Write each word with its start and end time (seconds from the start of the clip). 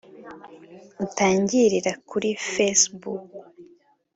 utangirira 1.05 1.91
kuri 2.09 2.29
Facebook 2.53 3.25